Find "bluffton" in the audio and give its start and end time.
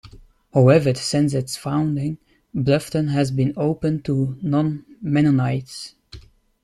2.55-3.09